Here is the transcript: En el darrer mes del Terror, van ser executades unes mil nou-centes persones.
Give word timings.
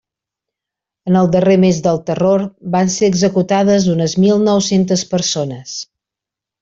En 1.09 1.17
el 1.19 1.27
darrer 1.35 1.57
mes 1.63 1.81
del 1.87 2.01
Terror, 2.07 2.45
van 2.77 2.89
ser 2.95 3.11
executades 3.11 3.87
unes 3.97 4.17
mil 4.25 4.43
nou-centes 4.47 5.05
persones. 5.13 5.77